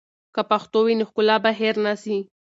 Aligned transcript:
که 0.35 0.41
پښتو 0.51 0.79
وي، 0.85 0.93
نو 0.99 1.05
ښکلا 1.09 1.35
به 1.43 1.51
هېر 1.59 1.75
نه 1.85 1.93
سي. 2.03 2.17